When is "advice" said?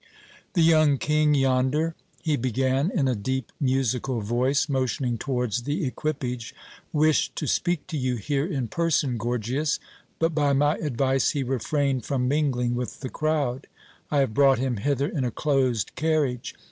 10.77-11.29